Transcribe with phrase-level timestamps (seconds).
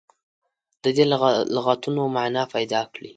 [0.83, 1.05] د دې
[1.55, 3.09] لغتونو معنا پیداکړي.